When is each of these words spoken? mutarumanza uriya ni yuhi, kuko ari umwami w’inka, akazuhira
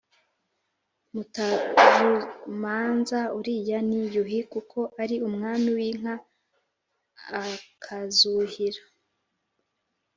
mutarumanza 1.13 3.19
uriya 3.37 3.79
ni 3.89 3.99
yuhi, 4.13 4.39
kuko 4.53 4.79
ari 5.01 5.15
umwami 5.27 5.69
w’inka, 5.77 6.13
akazuhira 7.43 8.81